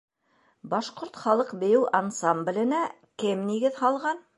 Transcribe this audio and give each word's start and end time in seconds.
Башҡорт 0.71 1.21
халыҡ 1.25 1.53
бейеү 1.65 1.85
ансамбленә 2.01 2.85
кем 3.27 3.49
нигеҙ 3.53 3.81
һалған? 3.87 4.29